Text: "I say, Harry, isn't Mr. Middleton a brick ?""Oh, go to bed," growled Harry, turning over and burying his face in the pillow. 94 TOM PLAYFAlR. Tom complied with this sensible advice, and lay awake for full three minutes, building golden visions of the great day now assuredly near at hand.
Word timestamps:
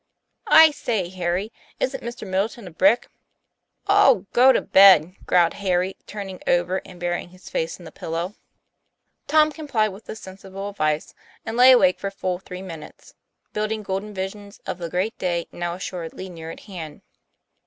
"I 0.63 0.71
say, 0.71 1.09
Harry, 1.09 1.51
isn't 1.79 2.01
Mr. 2.01 2.27
Middleton 2.27 2.65
a 2.65 2.71
brick 2.71 3.07
?""Oh, 3.87 4.25
go 4.33 4.51
to 4.51 4.59
bed," 4.59 5.13
growled 5.27 5.53
Harry, 5.53 5.95
turning 6.07 6.41
over 6.47 6.81
and 6.83 6.99
burying 6.99 7.29
his 7.29 7.51
face 7.51 7.77
in 7.77 7.85
the 7.85 7.91
pillow. 7.91 8.29
94 8.29 8.31
TOM 8.31 8.35
PLAYFAlR. 8.37 9.27
Tom 9.43 9.51
complied 9.51 9.87
with 9.93 10.05
this 10.05 10.19
sensible 10.19 10.69
advice, 10.69 11.13
and 11.45 11.55
lay 11.55 11.71
awake 11.71 11.99
for 11.99 12.09
full 12.09 12.39
three 12.39 12.63
minutes, 12.63 13.13
building 13.53 13.83
golden 13.83 14.11
visions 14.11 14.59
of 14.65 14.79
the 14.79 14.89
great 14.89 15.15
day 15.19 15.45
now 15.51 15.75
assuredly 15.75 16.29
near 16.29 16.49
at 16.49 16.61
hand. 16.61 17.03